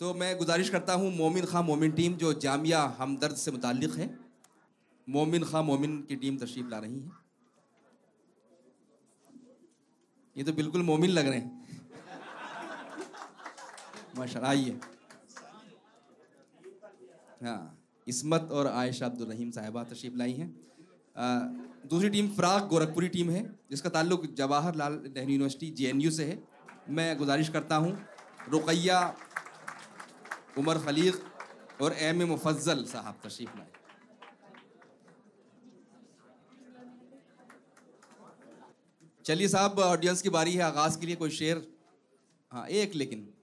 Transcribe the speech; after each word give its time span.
तो 0.00 0.12
मैं 0.14 0.36
गुजारिश 0.38 0.68
करता 0.70 0.94
हूँ, 0.94 1.10
मोमिन 1.16 1.44
खां 1.44 1.62
मोमिन 1.64 1.92
टीम 1.92 2.14
जो 2.16 2.32
जामिया 2.34 2.82
हमदर्द 2.98 3.36
से 3.36 3.50
मुतालिक 3.50 3.94
है, 3.94 4.08
मोमिन 5.08 5.44
खां 5.44 5.62
मोमिन 5.64 5.96
की 6.08 6.16
टीम 6.16 6.36
तशरीफ़ 6.38 6.68
ला 6.68 6.78
रही 6.78 7.00
है। 7.00 7.10
ये 10.36 10.44
तो 10.44 10.52
बिल्कुल 10.52 10.82
मोमिन 10.82 11.10
लग 11.10 11.26
रहे 11.26 11.38
हैं। 11.38 11.66
माशा 14.18 14.46
आइए। 14.48 14.78
हाँ 17.42 17.60
इसमत 18.06 18.48
और 18.50 18.66
आयशा 18.68 19.06
अब्दुल 19.06 19.28
रहीम 19.28 19.50
साहिबा 19.50 19.82
तशरीफ़ 19.84 20.14
लाई 20.16 20.32
हैं। 20.32 20.48
दूसरी 21.86 22.08
टीम 22.10 22.28
फ्राक 22.36 22.66
गोरखपुरी 22.68 23.08
टीम 23.08 23.30
है, 23.30 23.42
जिसका 23.70 23.90
ताल्लुक 23.90 24.26
जवाहर 24.36 24.74
लाल 24.76 24.92
नेहरू 25.06 25.30
यूनिवर्सिटी, 25.30 25.70
जेएनयू 25.72 26.10
से 26.10 26.24
है। 26.24 26.42
मैं 26.88 27.16
गुजारिश 27.18 27.48
करता 27.48 27.76
हूँ, 27.76 27.98
रुकैया 28.48 29.00
उमर 30.56 30.78
खलीक 30.78 31.14
और 31.82 31.92
एम 31.92 32.22
ए 32.22 32.24
मुफज़ल 32.24 32.84
साहब, 32.84 33.20
तशरीफ़ 33.24 33.56
लाए। 33.56 33.70
चलिए 39.24 39.48
साहब 39.48 39.78
ऑडियंस 39.78 40.22
की 40.22 40.28
बारी 40.28 40.54
है, 40.54 40.62
आगाज़ 40.62 40.98
के 40.98 41.06
लिए 41.06 41.16
कोई 41.16 41.30
शेर? 41.30 41.74
हाँ 42.52 42.66
एक 42.68 42.94
लेकिन। 42.94 43.34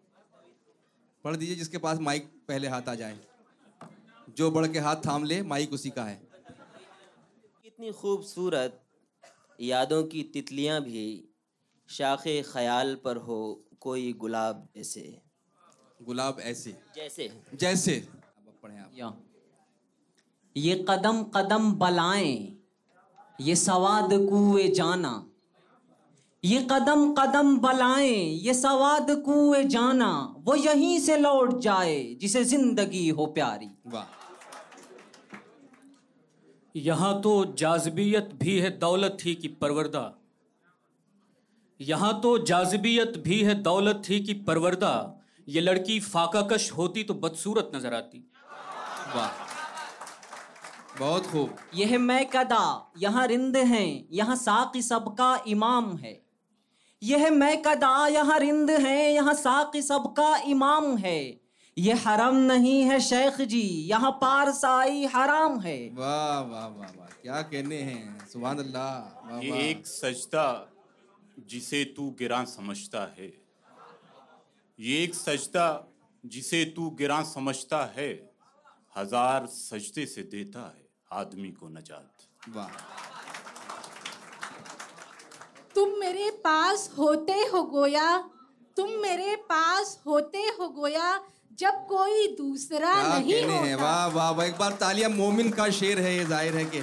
पढ़ 1.23 1.35
दीजिए 1.35 1.55
जिसके 1.55 1.77
पास 1.77 1.99
माइक 1.99 2.31
पहले 2.47 2.67
हाथ 2.67 2.89
आ 2.89 2.95
जाए। 2.95 3.19
जो 4.37 4.51
बढ़ 4.51 4.67
के 4.67 4.79
हाथ 4.79 4.95
थाम 4.95 5.23
ले 5.23 5.41
माइक 5.43 5.73
उसी 5.73 5.89
का 5.89 6.03
है। 6.03 6.21
कितनी 7.63 7.91
खूबसूरत 7.91 8.81
यादों 9.61 10.03
की 10.03 10.23
तितलियाँ 10.23 10.81
भी 10.81 11.29
शाखे 11.89 12.41
ख्याल 12.41 12.95
पर 12.95 13.17
हो 13.17 13.65
कोई 13.79 14.13
गुलाब 14.13 14.67
ऐसे। 14.77 15.24
गुलाब 15.99 16.39
ऐसे। 16.39 16.75
जैसे। 16.95 17.31
जैसे। 17.59 17.95
अब 17.95 18.53
पढ़ें 18.63 18.79
आप। 18.79 18.91
या। 18.95 19.13
ये 20.55 20.85
कदम 20.89 21.23
कदम 21.23 21.71
बलाएँ 21.71 22.57
ये 23.41 23.55
सवाद 23.55 24.09
कुए 24.13 24.67
जाना। 24.67 25.25
ये 26.43 26.59
कदम 26.71 27.13
कदम 27.13 27.57
बलाएँ 27.57 28.15
ये 28.43 28.53
सवाद 28.53 29.07
कुए 29.11 29.63
जाना। 29.63 30.35
वो 30.37 30.55
यहीं 30.55 30.99
से 30.99 31.17
लौट 31.17 31.59
जाए 31.59 32.03
जिसे 32.21 32.43
ज़िंदगी 32.43 33.09
हो 33.09 33.25
प्यारी। 33.25 33.69
वाह। 33.87 34.13
यहाँ 36.75 37.21
तो 37.21 37.33
जाजबियत 37.57 38.29
भी 38.33 38.59
है 38.59 38.77
दौलत 38.79 39.17
ही 39.25 39.35
की 39.35 39.47
परवरदा। 39.47 40.21
यहाँ 41.79 42.21
तो 42.21 42.37
जाजबियत 42.37 43.17
भी 43.17 43.43
है 43.43 43.53
दौलत 43.61 44.01
ही 44.09 44.19
की 44.19 44.33
परवरदा। 44.33 45.21
ये 45.47 45.61
लड़की 45.61 45.99
फाकाकश 46.01 46.71
होती 46.71 47.03
तो 47.03 47.13
बदसूरत 47.15 47.71
नज़र 47.75 47.93
आती। 47.93 48.19
वाह। 49.15 49.43
बहुत 50.99 51.25
खूब। 51.27 51.55
यह 51.75 51.97
मैं 51.99 52.25
कदा 52.29 52.91
यहाँ 52.97 53.25
रिंद 53.27 53.57
हैं 53.57 54.05
यहाँ 54.11 54.35
साकी 54.35 54.81
सबका 54.81 55.35
इमाम 55.47 55.95
है। 55.97 56.19
यह 57.01 57.29
मैं 57.31 57.61
कदा 57.61 58.07
यहाँ 58.07 58.39
रिंद 58.39 58.69
हैं 58.71 59.09
यहाँ 59.09 59.33
साकी 59.35 59.81
सबका 59.81 60.35
इमाम 60.47 60.95
है। 60.97 61.19
ये 61.77 61.93
हरम 62.05 62.35
नहीं 62.43 62.81
है 62.83 62.99
शेख 63.01 63.41
जी 63.43 63.63
यहाँ 63.89 64.11
पारसाई 64.21 65.05
हराम 65.05 65.59
है। 65.59 65.77
वाह 65.93 66.39
वाह 66.41 66.67
वाह 66.67 66.89
वाह 66.89 67.07
क्या 67.21 67.41
कहने 67.43 67.81
हैं 67.81 68.27
सुभान 68.27 68.57
अल्लाह 68.59 69.39
ये 69.39 69.69
एक 69.69 69.87
सजदा 69.87 70.47
जिसे 71.49 71.83
तू 71.97 72.09
गिरा 72.19 72.43
समझता 72.49 73.01
है। 73.19 73.31
ये 74.79 75.03
एक 75.03 75.13
सजदा 75.15 75.67
जिसे 76.23 76.63
तू 76.75 76.89
गिरा 76.99 77.21
समझता 77.25 77.79
है 77.97 78.09
हज़ार 78.95 79.45
सजदे 79.47 80.05
से 80.05 80.21
देता 80.31 80.59
है 80.61 80.83
आदमी 81.11 81.51
को 81.51 81.69
नजात। 81.69 82.25
वाह। 82.55 82.69
तुम 85.75 85.97
मेरे 85.99 86.29
पास 86.43 86.89
होते 86.97 87.33
हो 87.53 87.63
गोया 87.71 88.17
तुम 88.77 88.89
मेरे 89.01 89.35
पास 89.49 89.97
होते 90.07 90.43
हो 90.59 90.67
गोया 90.71 91.09
जब 91.59 91.85
कोई 91.89 92.27
दूसरा 92.37 92.93
नहीं 93.09 93.43
होता। 93.43 93.75
वाह 93.83 94.05
वाह 94.07 94.29
वाह 94.31 94.45
एक 94.47 94.57
बार 94.57 94.71
तालियाँ 94.79 95.09
मोमिन 95.11 95.51
का 95.51 95.69
शेर 95.71 95.99
है 95.99 96.15
ये 96.15 96.25
ज़ाहिर 96.25 96.57
है 96.57 96.65
कि 96.65 96.81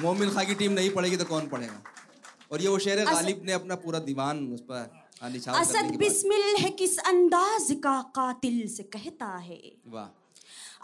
मोमिन 0.00 0.30
खा 0.30 0.44
की 0.44 0.54
टीम 0.54 0.72
नहीं 0.72 0.90
पढ़ेगी 0.90 1.16
तो 1.16 1.24
कौन 1.26 1.48
पढ़ेगा? 1.48 1.82
और 2.52 2.62
ये 2.62 2.68
वो 2.68 2.78
शेर 2.78 2.98
है 2.98 3.04
गालिब 3.04 3.42
ने 3.44 3.52
अपना 3.52 3.74
पूरा 3.84 3.98
दीवान 4.02 4.46
उस 4.52 4.60
पर 4.70 5.00
असद 5.22 5.96
बिस्मिल 5.96 6.56
है 6.58 6.70
किस 6.70 6.98
अंदाज 6.98 7.72
का 7.72 8.02
कातिल 8.02 8.68
से 8.68 8.82
कहता 8.82 9.26
है? 9.26 9.72
वाह। 9.86 10.08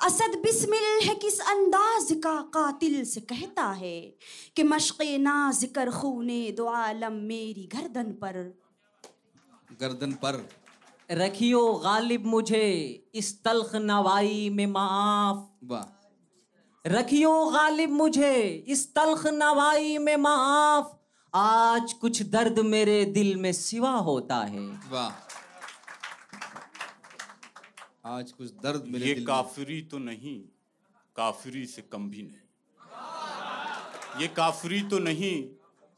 असद 0.06 0.38
बिस्मिल 0.42 1.08
है 1.08 1.14
किस 1.14 1.40
अंदाज 1.40 2.12
का 2.12 2.40
कातिल 2.40 3.04
से 3.04 3.20
कहता 3.20 3.64
है 3.72 4.00
कि 4.56 4.62
मशक़ 4.62 5.02
नाज 5.02 5.64
कर 5.74 5.90
खूने 5.90 6.52
दो 6.52 6.66
आलम 6.66 7.12
मेरी 7.12 7.68
गर्दन 7.74 8.12
पर। 8.12 8.58
गर्दन 9.80 10.12
पर। 10.12 10.48
रखियो 11.10 11.72
गालिब 11.72 12.26
मुझे 12.26 12.66
इस 13.14 13.44
तलख 13.44 13.74
नवाई 13.74 14.50
में 14.50 14.66
माफ़। 14.66 15.64
वाह। 15.64 15.94
रखियो 16.86 17.44
गालिब 17.44 17.90
मुझे 17.90 18.64
इस 18.68 18.94
तलख 18.94 19.26
नवाई 19.26 19.98
में 19.98 20.16
माफ़। 20.16 20.97
आज 21.34 21.92
कुछ 21.92 22.22
दर्द 22.22 22.58
मेरे 22.58 23.04
दिल 23.04 23.36
में 23.36 23.52
सिवा 23.52 23.90
होता 23.90 24.36
है। 24.36 24.90
वाह। 24.90 25.12
आज 28.04 28.32
कुछ 28.32 28.50
दर्द 28.50 28.84
मेरे 28.86 29.06
ये 29.06 29.14
दिल 29.14 29.26
में- 29.26 29.90
तो 29.90 29.98
नहीं 29.98 30.40
काफिरी 31.16 31.66
से 31.66 31.82
कम 31.82 32.10
भी 32.10 32.22
नहीं। 32.22 32.36
ये 34.20 34.28
काफरी 34.28 34.82
तो 34.82 34.98
नहीं 34.98 35.48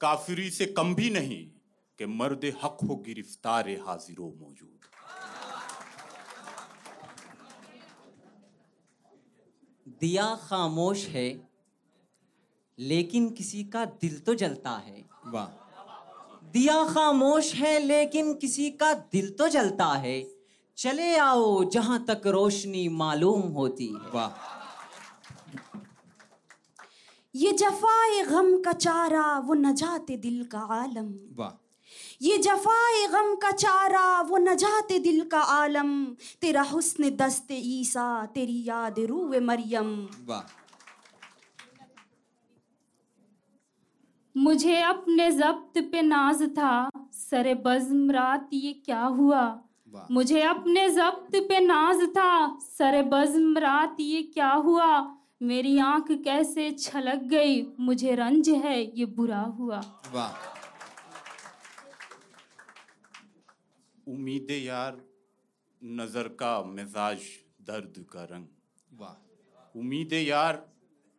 काफिरी 0.01 0.51
से 0.51 0.67
कम 0.67 0.95
भी 0.95 1.11
नहीं 1.11 1.47
कि 1.99 2.07
मर्द 2.07 2.45
हक 2.65 2.79
हो 2.89 2.97
गिरफ़्तार 2.97 3.71
हाजिरो 3.71 4.35
मौजूद। 4.39 4.81
दिया 9.89 10.37
खामोश 10.37 11.07
है 11.07 11.49
लेकिन 12.79 13.31
किसी 13.31 13.65
का 13.65 13.85
दिल 13.85 14.21
तो 14.21 14.35
जलता 14.35 14.71
है। 14.71 15.10
वाह। 15.27 15.47
दिया 16.53 16.85
खामोश 16.85 17.55
है 17.55 17.79
लेकिन 17.79 18.35
किसी 18.35 18.71
का 18.71 18.95
दिल 18.95 19.31
तो 19.31 19.49
जलता 19.49 19.87
है। 19.87 20.31
चले 20.77 21.17
आओ 21.17 21.65
जहाँ 21.65 22.05
तक 22.05 22.23
रोशनी 22.27 22.89
मालूम 22.89 23.41
होती 23.41 23.87
है। 23.87 24.11
वाह। 24.15 24.61
ये 27.35 27.53
जफाए 27.53 28.23
गम 28.23 28.63
का 28.63 28.73
चारा 28.73 29.39
वो 29.39 29.55
नजात 29.55 30.11
दिल 30.11 30.45
का 30.45 30.59
आलम। 30.59 31.15
वाह। 31.37 31.67
ये 32.23 32.39
जफाए 32.39 33.07
गम 33.07 33.35
का 33.35 33.51
चारा 33.51 34.21
वो 34.21 34.37
नजात 34.37 34.93
दिल 34.93 35.25
का 35.25 35.41
आलम। 35.41 36.05
तेरा 36.41 36.63
हुस्न 36.63 37.11
दस्त 37.11 37.49
ईसा 37.51 38.27
तेरी 38.27 38.65
याद 38.69 38.99
रूए 38.99 39.41
मरियम। 39.41 40.09
वाह। 40.27 40.60
मुझे 44.35 44.81
अपने 44.83 45.31
जब्त 45.31 45.79
पे 45.93 46.03
नाज 46.03 46.43
था। 46.59 46.89
सरे 47.13 47.55
बज्म 47.65 48.11
रात 48.11 48.51
ये 48.53 48.73
क्या 48.85 49.01
हुआ? 49.01 49.43
मुझे 50.11 50.43
अपने 50.43 50.89
जब्त 50.89 51.37
पे 51.49 51.59
नाज 51.61 52.05
था। 52.09 52.59
सरे 52.59 53.03
बज्म 53.05 53.59
रात 53.59 53.97
ये 54.01 54.23
क्या 54.25 54.51
हुआ? 54.59 55.17
मेरी 55.43 55.79
आँख 55.79 56.11
कैसे 56.25 56.71
छलक 56.73 57.23
गई? 57.25 57.63
मुझे 57.81 58.15
रंज 58.15 58.49
है 58.49 58.81
ये 58.99 59.05
बुरा 59.17 59.41
हुआ। 59.59 59.81
वाह। 60.13 60.33
उम्मीद 64.07 64.51
यार 64.53 65.01
नज़र 65.83 66.29
का 66.39 66.63
मिजाज 66.65 67.21
दर्द 67.63 68.05
का 68.13 68.25
रंग। 68.25 68.47
वाह। 68.91 69.79
उम्मीद 69.79 70.13
यार 70.13 70.65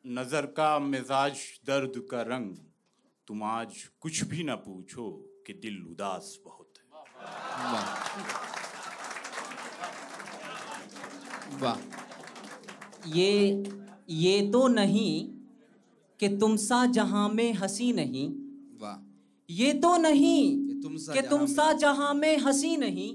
नज़र 0.05 0.45
का 0.57 0.77
मिजाज 0.81 1.39
दर्द 1.67 2.03
का 2.11 2.21
रंग। 2.27 2.55
तुम 3.27 3.43
आज 3.43 3.73
कुछ 4.01 4.23
भी 4.23 4.43
ना 4.43 4.55
पूछो 4.55 5.09
कि 5.47 5.53
दिल 5.53 5.77
उदास 5.91 6.39
बहुत 6.45 6.73
है। 6.77 6.83
वाह। 7.73 7.85
वाह। 11.61 11.77
ये 13.07 13.63
ये 14.09 14.51
तो 14.51 14.67
नहीं 14.67 15.13
कि 16.19 16.27
तुम 16.37 16.55
सा 16.57 16.85
जहाँ 16.85 17.29
में 17.29 17.53
हँसी 17.53 17.93
नहीं। 17.93 18.27
वाह। 18.81 18.97
ये 19.49 19.73
तो 19.73 19.97
नहीं 19.97 20.67
कि 20.67 20.73
तुम 20.83 20.97
सा 20.97 21.13
कि 21.13 21.19
जहाँ 21.21 21.29
तुम 21.29 21.39
में- 21.39 21.49
सा 21.49 21.71
जहाँ 21.73 22.13
में 22.13 22.37
हँसी 22.37 22.77
नहीं 22.77 23.09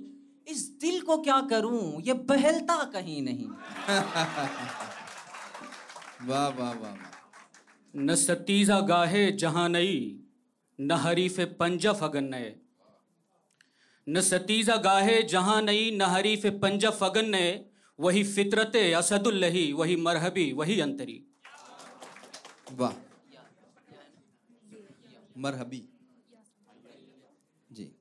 इस 0.49 0.69
दिल 0.81 1.01
को 1.01 1.17
क्या 1.23 1.41
करूँ 1.41 2.03
ये 2.03 2.15
बहलता 2.31 2.83
कहीं 2.85 3.23
नहीं। 3.23 3.47
वाह 6.29 6.49
वाह 6.49 6.73
वाह 6.73 6.73
वाह। 6.75 7.16
न 7.97 8.15
सतीजा 8.15 8.81
गाहे 8.81 9.33
जहाँ 9.33 9.69
नई, 9.69 10.25
न 10.81 10.93
हरीफ 10.93 11.41
पंजफ 11.41 11.95
फगन 12.01 12.25
नए। 12.25 12.57
न 14.09 14.21
सतीजा 14.21 14.77
गाहे 14.77 15.23
जहाँ 15.23 15.63
नई, 15.63 15.91
न 15.91 16.03
हरीफ 16.03 16.47
पंजा 16.47 16.91
फगन 16.91 17.31
ने 17.31 17.71
वही 18.01 18.25
फितरत 18.25 18.77
असदुल्लही 18.77 19.73
वही 19.73 19.97
मरहबी, 19.97 20.53
वही 20.53 20.81
अंतरी। 20.81 21.25
वाह। 22.73 22.93
मरहबी। 25.39 25.89
जी। 27.73 27.97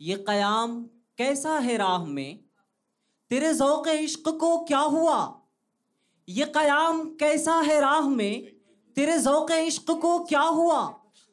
ये 0.00 0.16
कयाम 0.16 0.84
कैसा 1.18 1.58
है 1.58 1.76
राह 1.76 2.04
में? 2.04 2.44
तेरे 3.30 3.54
जौक 3.54 3.88
इश्क 3.88 4.28
को 4.28 4.64
क्या 4.64 4.78
हुआ? 4.78 5.41
ये 6.28 6.44
कयाम 6.54 7.04
कैसा 7.20 7.54
है 7.60 7.80
राह 7.80 8.08
में? 8.08 8.46
तेरे 8.96 9.18
जौक 9.18 9.50
इश्क 9.50 9.90
को 10.02 10.18
क्या 10.24 10.40
हुआ? 10.40 10.80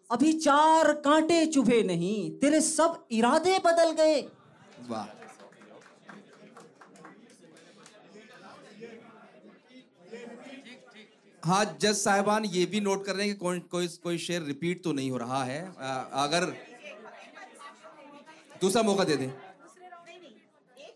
अभी 0.10 0.32
चार 0.34 0.92
कांटे 1.06 1.46
चुभे 1.46 1.82
नहीं 1.84 2.32
तेरे 2.40 2.62
सब 2.62 3.08
इरादे 3.12 3.58
बदल 3.66 3.92
गए। 3.94 4.22
वाह। 4.90 5.08
हाँ 11.44 11.64
जज 11.82 11.96
साहिबान 11.96 12.46
ये 12.46 12.66
भी 12.66 12.80
नोट 12.82 13.06
कर 13.06 13.16
रहे 13.16 13.26
हैं 13.28 13.36
कि 13.36 13.40
कोई 13.40 13.60
कोई 13.72 13.88
कोई 14.04 14.18
शेर 14.18 14.42
रिपीट 14.44 14.84
तो 14.84 14.92
नहीं 14.94 15.12
हो 15.12 15.18
रहा 15.18 15.44
है। 15.44 15.62
आ, 15.80 15.94
अगर 16.24 16.46
दूसरा 18.62 18.82
मौका 18.84 19.04
दे 19.04 19.16
दें। 19.16 19.26
एक 19.26 19.34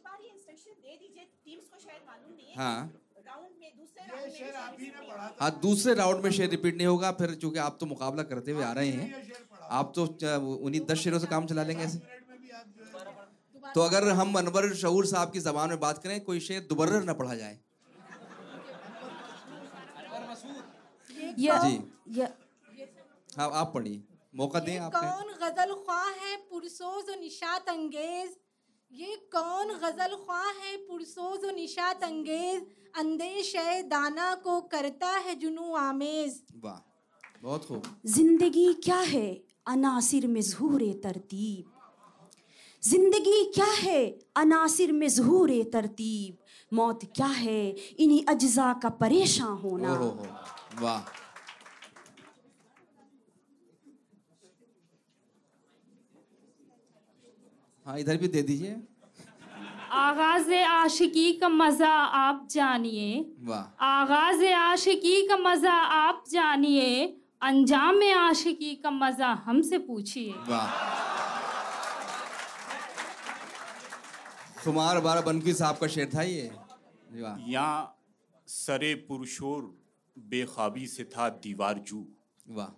बार 0.04 0.18
ये 0.24 0.30
इंस्ट्रक्शन 0.30 0.72
दे 0.72 0.98
दीजिए 0.98 1.24
टीम्स 1.46 1.70
को 1.70 1.80
शायद 1.80 2.02
मालूम 2.08 2.34
नहीं 2.36 2.52
है। 2.58 3.03
हाँ 4.04 4.20
दूसरे 4.22 4.50
राउंड 4.52 4.74
में 4.76 5.62
दूसरे 5.62 5.94
राउंड 5.94 6.24
में 6.24 6.32
शेर 6.32 6.50
रिपीट 6.50 6.78
नहीं 6.78 6.88
होगा 6.88 7.12
फिर 7.12 7.34
चूँकि 7.36 7.60
आप 7.60 7.78
तो 7.80 7.86
मुकाबला 7.86 8.24
करते 8.24 8.52
हुए 8.52 8.64
आ 8.64 8.72
रहे 8.74 8.90
हैं 8.90 9.08
आप 9.72 9.92
तो 9.96 10.06
उन्हीं 10.58 10.82
दस 10.86 10.98
शेरों 10.98 11.20
से 11.20 11.28
काम 11.28 11.46
चला 11.48 11.64
लेंगे। 11.64 11.84
ऐसे 11.84 11.98
तो 13.76 13.82
अगर 13.82 14.08
हम 14.12 14.36
अनवर 14.38 14.74
शहूर 14.76 15.06
साहब 15.06 15.32
की 15.32 15.40
जबान 15.40 15.70
में 15.70 15.80
बात 15.80 15.98
करें 16.04 16.20
कोई 16.24 16.40
शेर 16.40 16.60
दुबर्र 16.70 17.04
न 17.04 17.14
पढ़ा 17.14 17.36
जाए। 17.36 17.58
जी। 21.38 22.22
हाँ 23.38 23.50
आप 23.54 23.72
पढ़िए। 23.74 24.02
मौका 24.34 24.60
दें 24.60 24.78
आप 24.80 24.92
कौन 24.96 25.34
गज़ल 25.42 25.74
ख्वाह 25.76 26.10
है 26.22 26.36
पुरसोज 26.50 27.10
और 27.10 27.20
निशात 27.20 27.70
अंगेज? 27.70 28.30
ये 28.94 29.16
कौन 29.34 29.68
गज़ल 29.74 30.16
ख्वाह 30.16 30.48
है? 30.48 30.76
पुरसोज 30.88 31.46
निशात 31.56 32.04
अंगेज 32.04 32.66
अंदेश 32.96 33.56
है 33.56 33.82
दाना 33.84 34.34
को 34.44 34.60
करता 34.70 35.10
है 35.18 35.36
जुनू 35.36 35.74
आमेज। 35.76 36.42
वाह 36.64 36.78
बहुत 37.44 37.66
खूब। 37.66 37.84
ज़िंदगी 38.08 38.74
क्या 38.84 39.00
है? 39.00 39.30
अनासिर 39.68 40.28
में 40.28 40.42
जहूर 40.42 40.82
तरतीब। 41.04 41.72
ज़िंदगी 42.84 43.44
क्या 43.56 43.72
है? 43.74 44.06
अनासिर 44.38 44.92
में 44.92 45.08
जहूर 45.10 45.52
तरतीब। 45.74 46.38
मौत 46.72 47.06
क्या 47.16 47.28
है? 47.28 47.70
इन्हीं 48.00 48.24
अज्जा 48.26 48.72
का 48.74 48.90
परेशान 49.02 49.58
होना। 49.58 49.94
वाह। 50.82 51.23
हाँ 57.86 57.98
इधर 58.00 58.18
भी 58.18 58.28
दे 58.28 58.42
दीजिए। 58.42 58.76
आगाज़ 59.92 60.54
आशिकी 60.54 61.32
का 61.34 61.50
मज़ा 61.50 61.90
आप 61.90 62.48
जानिए। 62.52 63.26
वाह। 63.40 63.86
आगाज़ 63.86 64.44
आशिकी 64.46 65.28
का 65.28 65.38
मज़ा 65.38 65.74
आप 65.74 66.24
जानिए। 66.32 67.06
अंजाम 67.42 68.00
आशिकी 68.18 68.74
का 68.76 68.92
मज़ा 68.92 69.32
हमसे 69.46 69.78
पूछिए। 69.78 70.32
वाह। 70.48 70.68
खुमार 74.64 75.00
बारा 75.00 75.22
बनकी 75.22 75.54
साहब 75.54 75.78
का 75.78 75.88
शेर 75.88 76.10
था 76.16 76.22
ये? 76.22 76.52
वाह। 77.14 77.50
यहाँ 77.50 78.00
सरे 78.48 78.94
पुरुषोर 79.08 79.62
बेखाबी 80.18 80.88
से 80.88 81.04
था 81.04 81.30
दीवार 81.44 81.84
जू। 81.88 82.06
वाह। 82.50 82.72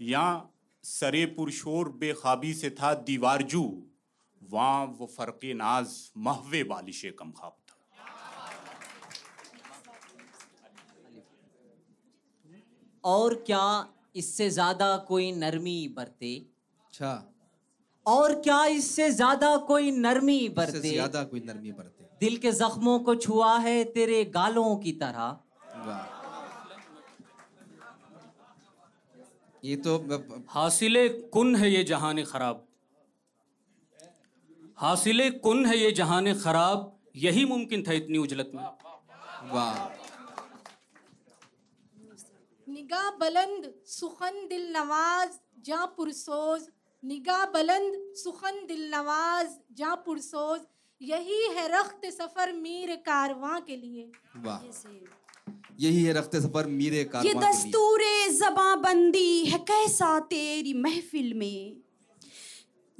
यहाँ 0.00 0.54
सरे 0.84 1.24
पुरुषोर 1.26 1.88
बेखाबी 2.00 2.52
से 2.54 2.70
था 2.70 2.94
दीवार 2.94 3.42
जू। 3.42 3.62
वहाँ 4.42 4.84
वो 4.98 5.06
फ़र्क 5.08 5.40
नाज 5.56 5.94
महवे 6.16 6.62
बालिश 6.64 7.02
कम 7.18 7.30
खाब 7.30 7.56
था। 7.60 7.76
और 13.04 13.34
क्या 13.46 13.66
इससे 14.16 14.48
ज़्यादा 14.50 14.96
कोई 15.08 15.30
नरमी 15.32 15.76
बरते? 15.96 16.34
अच्छा। 16.86 17.12
और 18.06 18.34
क्या 18.40 18.64
इससे 18.66 19.10
ज़्यादा 19.10 19.56
कोई 19.68 19.90
नरमी 19.90 20.48
बरते? 20.48 20.90
ज़्यादा 20.90 21.22
कोई 21.24 21.40
नरमी 21.40 21.72
बरते। 21.72 22.04
दिल 22.20 22.36
के 22.36 22.52
जख्मों 22.52 22.98
को 23.00 23.14
छुआ 23.16 23.56
है 23.58 23.82
तेरे 23.92 24.24
गालों 24.34 24.76
की 24.76 24.92
तरह। 25.02 25.36
ये 29.62 29.76
तो 29.78 29.96
हासिले 30.48 31.08
कुन 31.08 31.56
है 31.56 31.70
ये 31.70 31.84
जहान 31.84 32.22
खराब? 32.24 32.67
हासिले 34.78 35.30
कुन 35.30 35.66
है 35.66 35.78
ये 35.78 35.90
जहान 35.92 36.32
खराब? 36.34 37.00
यही 37.16 37.44
मुमकिन 37.44 37.82
था 37.82 37.92
इतनी 37.92 38.18
उजलत 38.18 38.50
में। 38.54 38.62
वाह। 39.52 39.78
निगाह 42.68 43.10
बुलंद 43.10 43.72
सुखन 43.86 44.46
दिल 44.48 44.72
नवाज़ 44.76 45.30
जा 45.66 45.84
पुरसोज। 45.86 46.68
निगाह 47.04 47.44
बुलंद 47.46 48.14
सुखन 48.14 48.66
दिल 48.66 48.94
नवाज़ 48.94 49.48
जा 49.72 49.94
पुरसोज। 49.94 50.60
यही 51.02 51.40
है 51.56 51.66
रख्त 51.68 52.06
सफ़र 52.06 52.52
मीर 52.52 52.94
कारवां 52.96 53.60
के 53.60 53.76
लिए। 53.76 54.10
वाह। 54.36 54.60
यही 55.80 56.04
है 56.04 56.12
रफ्ते 56.12 56.40
सफ़र 56.40 56.66
मीरे 56.66 56.96
ये 56.96 57.04
कारवां 57.04 57.34
के 57.34 57.40
लिए। 57.40 57.48
दस्तूर 57.48 58.02
जबा 58.32 58.74
बंदी 58.76 59.44
है 59.44 59.58
कैसा 59.58 60.18
तेरी 60.20 60.72
महफिल 60.74 61.34
में? 61.34 61.76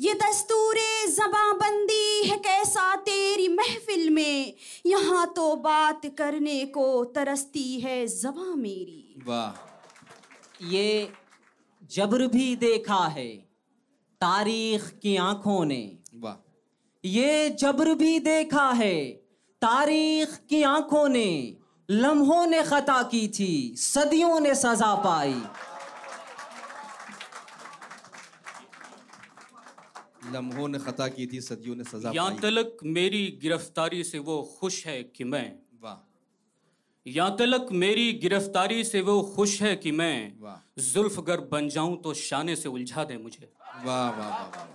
ये 0.01 0.15
दस्तूर 0.15 0.77
जबा 1.09 1.53
बंदी 1.53 2.23
है 2.25 2.37
कैसा 2.37 2.97
तेरी 2.97 3.49
महफिल 3.49 4.11
में? 4.11 4.55
यहाँ 4.87 5.33
तो 5.37 5.57
बात 5.57 6.07
करने 6.19 6.67
को 6.67 7.05
तरसती 7.05 7.81
है 7.81 8.07
जबा 8.07 8.55
मेरी। 8.55 9.23
वाह। 9.27 10.67
ये 10.71 11.13
जबर 11.91 12.27
भी 12.27 12.57
देखा 12.57 13.07
है 13.07 13.29
तारीख 14.21 14.85
की 15.03 15.17
आँखों 15.17 15.65
ने। 15.65 15.99
वाह। 16.15 16.61
ये 17.05 17.51
जबर 17.51 17.95
भी 17.95 18.19
देखा 18.19 18.71
है 18.71 19.05
तारीख 19.63 20.29
की 20.29 20.63
आँखों 20.63 21.09
ने। 21.09 21.57
लम्हों 21.91 22.47
ने 22.47 22.63
खता 22.63 23.03
की 23.03 23.29
थी 23.29 23.75
सदियों 23.77 24.41
ने 24.41 24.55
सजा 24.55 24.95
पाई। 24.95 25.43
लम्हों 30.35 30.69
ने 30.69 30.79
खता 30.79 31.09
की 31.09 31.27
थी 31.27 31.41
सदियों 31.41 31.77
ने 31.77 31.85
सजा 31.85 32.13
यहाँ 32.15 32.37
तलक 32.39 32.77
मेरी 32.85 33.27
गिरफ्तारी 33.43 34.03
से 34.05 34.19
वो 34.19 34.43
खुश 34.59 34.87
है 34.87 35.03
कि 35.03 35.25
मैं। 35.25 35.49
वाह। 35.83 35.97
यहाँ 37.07 37.37
तलक 37.37 37.69
मेरी 37.73 38.13
गिरफ्तारी 38.13 38.85
से 38.85 39.01
वो 39.01 39.21
खुश 39.37 39.61
है 39.63 39.75
कि 39.77 39.93
मैं। 39.93 40.33
जुल्फ 40.79 41.19
गर 41.21 41.41
बन 41.53 41.69
जाऊँ 41.69 41.97
तो 42.03 42.15
शाने 42.15 42.57
से 42.57 42.69
उलझा 42.69 43.05
दे 43.05 43.17
मुझे। 43.19 43.49
वाह 43.87 44.11
वाह 44.11 44.29
वाह 44.29 44.29
वाह 44.29 44.67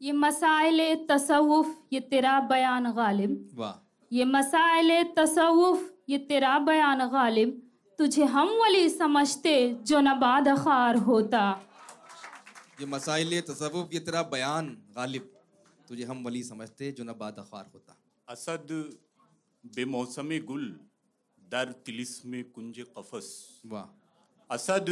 ये 0.00 0.12
मसाइल 0.12 0.80
तसव्वुफ 1.10 1.76
ये 1.92 2.00
तेरा 2.00 2.40
बयान 2.40 2.92
गालिब। 2.92 3.50
वाह। 3.54 3.72
ये 4.12 4.24
मसाइल 4.24 5.02
तसव्वुफ 5.16 5.88
ये 6.08 6.18
तेरा 6.18 6.58
बयान 6.58 7.06
गालिब। 7.08 7.62
तुझे 7.98 8.24
हम 8.24 8.48
वली 8.58 8.88
समझते 8.88 9.54
जो 9.82 10.00
नबाद 10.00 10.48
खार 10.58 10.96
होता। 10.96 11.42
ये 12.78 12.86
मसाइल 12.86 13.40
तसव्वुफ 13.40 13.94
ये 13.94 14.00
तेरा 14.00 14.22
बयान 14.32 14.66
गालिब 14.96 15.24
तुझे 15.88 16.04
हम 16.04 16.18
वली 16.24 16.42
समझते 16.44 16.90
जो 16.92 17.04
न 17.04 17.12
बादखार 17.18 17.70
होता। 17.74 17.96
असद 18.28 18.68
बेमौसम 19.64 20.30
गुल 20.46 20.66
दर 21.48 21.72
तिलिस्म 21.86 22.42
कुंज 22.54 22.78
कफस। 22.96 23.28
वाह। 23.66 23.86
असद 24.50 24.90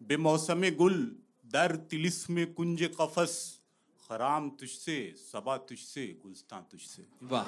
बेमौसम 0.00 0.68
गुल 0.74 0.98
दर 1.46 1.76
तिलिस्म 1.90 2.44
कुंज 2.56 2.82
कफस। 3.00 3.34
खराम 4.10 4.50
तुझसे 4.50 4.98
सबा 5.22 5.56
तुझसे 5.68 6.06
गुलस्तां 6.22 6.62
तुझसे। 6.70 7.06
वाह। 7.22 7.46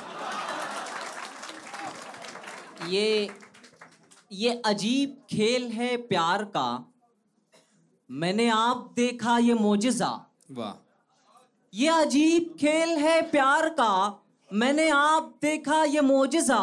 ये 2.88 3.08
ये 4.30 4.60
अजीब 4.66 5.22
खेल 5.30 5.70
है 5.72 5.96
प्यार 6.06 6.44
का 6.56 6.68
मैंने 8.10 8.48
आप 8.48 8.92
देखा 8.96 9.38
ये 9.38 9.54
मोजिजा। 9.54 10.08
वाह। 10.50 10.74
ये 11.72 11.88
अजीब 11.88 12.54
खेल 12.60 12.88
है 12.98 13.20
प्यार 13.30 13.68
का। 13.68 13.92
मैंने 14.50 14.88
आप 14.88 15.38
देखा 15.42 15.82
ये 15.84 16.00
मोजिजा। 16.00 16.58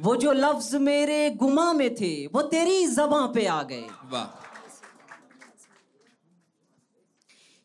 वो 0.00 0.16
जो 0.16 0.32
लफ्ज 0.32 0.74
मेरे 0.74 1.30
गुमा 1.30 1.72
में 1.72 1.94
थे 1.94 2.26
वो 2.26 2.42
तेरी 2.42 2.86
जबां 2.86 3.26
पे 3.28 3.46
आ 3.46 3.62
गए। 3.62 3.86
वाह। 4.04 4.26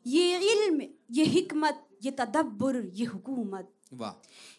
ये 0.06 0.38
इल्म 0.52 0.82
ये 1.12 1.26
हिकमत 1.26 1.86
ये 2.04 2.12
तदब्बुर 2.12 2.78
ये 2.94 3.06
हुकूमत। 3.06 3.70
वाह। 3.94 4.14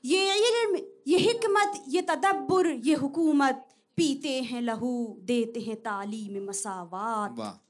ये 0.04 0.34
इल्म 0.34 0.78
ये 1.06 1.18
हिकमत 1.18 1.84
ये 1.88 2.02
तदब्बुर 2.02 2.68
ये 2.68 2.94
हुकूमत। 2.94 3.66
पीते 3.96 4.40
हैं 4.42 4.60
लहू 4.62 4.92
देते 5.22 5.60
हैं 5.60 5.76
तालीम 5.76 6.48
मसावात 6.48 7.38
वाह। 7.38 7.69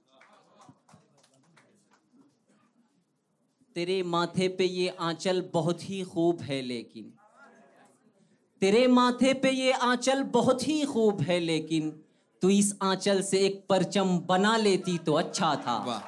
तेरे 3.74 4.02
माथे 4.02 4.48
पे 4.48 4.64
ये 4.64 4.88
आंचल 4.88 5.50
बहुत 5.52 5.90
ही 5.90 6.02
खूब 6.02 6.40
है 6.40 6.62
लेकिन। 6.62 7.12
तेरे 8.60 8.86
माथे 8.86 9.34
पे 9.34 9.50
ये 9.50 9.72
आंचल 9.72 10.22
बहुत 10.22 10.68
ही 10.68 10.84
खूब 10.84 11.20
है 11.20 11.40
लेकिन 11.40 12.02
तू 12.42 12.48
इस 12.48 12.76
आंचल 12.82 13.22
से 13.22 13.38
एक 13.38 13.66
परचम 13.68 14.18
बना 14.18 14.56
लेती 14.56 14.98
तो 14.98 15.12
अच्छा 15.12 15.56
था। 15.56 15.84
वाह। 15.84 16.00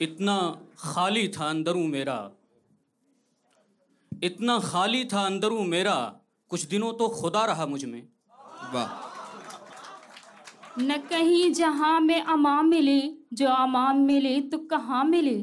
इतना 0.00 0.60
खाली 0.78 1.28
था 1.28 1.50
अंदरू 1.50 1.86
मेरा। 1.86 2.30
इतना 4.22 4.58
खाली 4.58 5.04
था 5.04 5.26
अंदरू 5.26 5.62
मेरा। 5.62 6.16
कुछ 6.48 6.62
दिनों 6.62 6.92
तो 6.92 7.08
खुदा 7.08 7.44
रहा 7.44 7.66
मुझमें। 7.66 8.08
वाह। 8.74 9.09
न 10.80 10.96
कहीं 11.10 11.52
जहाँ 11.52 12.00
में 12.00 12.20
अमा 12.22 12.60
मिली 12.62 13.00
जो 13.32 13.48
अमा 13.48 13.92
मिली 13.92 14.40
तो 14.40 14.58
कहाँ 14.58 15.04
मिली? 15.04 15.36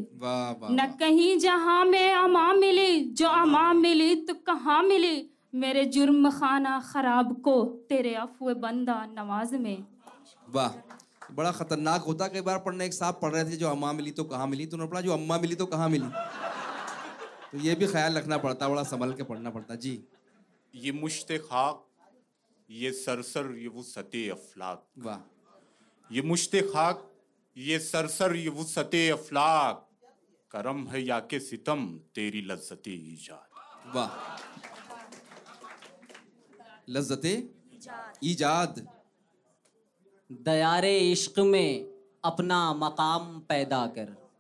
न 0.72 0.86
कहीं 1.00 1.38
जहाँ 1.40 1.84
में 1.86 2.14
अमा 2.14 2.52
मिली 2.54 3.00
जो 3.12 3.28
अमा 3.28 3.72
मिली 3.74 4.16
तो 4.16 4.34
कहाँ 4.48 4.82
मिली? 4.84 5.30
मेरे 5.56 5.84
जुर्म 5.86 6.30
खाना 6.32 6.80
खराब 6.94 7.34
को 7.42 7.64
तेरे 7.90 8.14
अफवे 8.16 8.54
बंदा 8.54 9.06
नवाज़ 9.12 9.56
में। 9.56 9.84
वाह 10.48 10.70
बड़ा 11.36 11.52
खतरनाक 11.52 12.02
होता 12.02 12.28
कई 12.28 12.42
बार 12.42 12.58
पढ़ने 12.66 12.86
एक 12.86 12.94
साहब 12.94 13.20
पढ़ 13.22 13.32
रहे 13.34 13.44
थे 13.44 13.58
जो 13.58 13.70
अम्मा 13.70 13.94
मिली 13.94 14.12
तो 14.12 14.24
कहाँ 14.24 14.48
मिली? 14.48 14.66
तो 14.66 14.88
पढ़ा 14.88 15.02
जो 15.02 15.14
अम्मा 15.14 15.38
मिली 15.38 15.56
तो 15.56 15.66
कहाँ 15.66 15.90
मिली? 15.90 16.08
तो 17.52 17.58
ये 17.60 17.76
भी 17.76 17.88
ख्याल 17.88 18.18
रखना 18.18 18.38
पड़ता 18.38 18.70
बड़ा 18.70 18.84
संभल 18.84 19.14
के 19.14 19.24
पढ़ना 19.24 19.50
पड़ता 19.50 19.76
जी। 19.76 20.00
ये 20.74 20.92
मुश्त 20.92 21.32
खाक 21.44 21.84
ये 22.70 22.92
सरसर 22.92 23.56
ये 23.56 23.68
वो 23.68 23.84
सते 23.84 24.30
अफलाक। 24.30 24.86
वाह। 24.98 25.20
ये 26.12 26.22
मुश्त 26.22 26.52
खाक 26.56 27.14
ये 27.58 27.80
सरसर 27.80 28.36
ये 28.36 28.50
वो 28.50 28.64
सते 28.64 29.10
अफलाक। 29.10 29.90
करम 30.52 30.88
है 30.88 31.02
या 31.02 31.20
के 31.20 31.40
सितम 31.40 32.00
तेरी 32.16 32.42
लज्जत 32.42 32.84
ईजाद। 32.88 33.48
वाह। 33.96 34.10
लज्जते 36.90 37.50
ईजाद। 38.24 38.88
दयारे 40.32 41.00
इश्क 41.00 41.40
में 41.40 41.94
अपना 42.24 42.74
मकाम 42.74 43.40
पैदा 43.40 43.88
कर। 43.88 44.32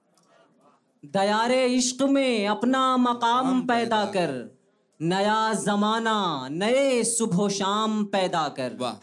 दयारे 1.06 1.68
इश्क 1.68 2.02
में 2.02 2.48
अपना 2.48 2.98
मकाम 2.98 3.68
पैदा 3.68 4.06
कर। 4.06 4.57
नया 5.02 5.54
जमाना 5.54 6.48
नए 6.52 7.04
सुबह 7.04 7.48
शाम 7.50 8.04
पैदा 8.06 8.50
कर। 8.50 8.78
वाह। 8.80 8.94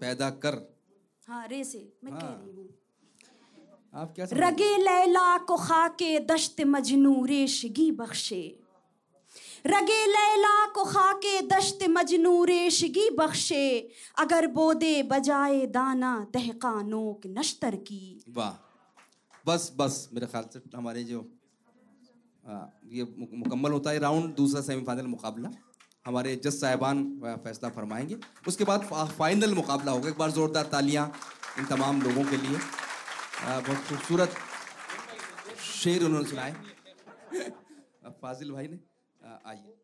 पैदा 0.00 0.30
कर। 0.30 0.78
हाँ 1.28 1.46
रे 1.48 1.64
से 1.64 1.92
मैं 2.04 2.12
कह 2.14 2.26
हाँ। 2.26 2.42
रही 2.46 2.56
हूँ। 2.56 2.68
आप 3.94 4.12
क्या 4.14 4.26
रगे 4.32 4.76
लैला 4.76 5.38
को 5.38 5.56
खाके 5.56 6.20
दश्त 6.20 6.60
मजनू 6.60 7.24
रेशगी 7.24 7.90
बख्शे। 7.92 8.58
रगे 9.66 10.06
लैला 10.06 10.66
को 10.66 10.84
खाके 10.84 11.40
दश्त 11.40 11.78
मजनू 11.88 12.44
रेशगी 12.44 13.10
बख्शे। 13.10 13.90
अगर 14.18 14.46
बोदे 14.46 15.02
बजाए 15.02 15.66
दाना 15.66 16.26
दहकानों 16.34 16.88
नोक 16.88 17.20
नश्तर 17.26 17.76
की। 17.76 18.24
वाह। 18.28 18.52
बस 19.46 19.72
बस 19.76 20.08
मेरे 20.14 20.26
ख्याल 20.26 20.44
से 20.52 20.60
हमारे 20.76 21.04
जो 21.04 21.41
ये 22.44 23.04
मुकम्मल 23.32 23.72
होता 23.72 23.90
है 23.90 23.98
राउंड, 23.98 24.34
दूसरा 24.36 24.60
सेमीफाइनल 24.60 25.06
मुकाबला। 25.06 25.50
हमारे 26.06 26.34
जज 26.36 26.54
साहिबान 26.54 27.02
फैसला 27.44 27.68
फरमाएँगे। 27.70 28.16
उसके 28.48 28.64
बाद 28.64 28.88
फाइनल 29.18 29.54
मुकाबला 29.54 29.92
होगा। 29.92 30.08
एक 30.08 30.18
बार 30.18 30.30
ज़ोरदार 30.30 30.66
तालियाँ 30.72 31.06
इन 31.58 31.64
तमाम 31.66 32.02
लोगों 32.02 32.24
के 32.24 32.36
लिए। 32.36 32.58
बहुत 33.44 33.84
खूबसूरत 33.88 34.34
शेर 35.60 36.04
उन्होंने 36.04 36.28
सुनाए। 36.28 36.54
फाजिल 38.22 38.50
भाई 38.52 38.68
ने 38.68 38.78
आइए। 39.46 39.74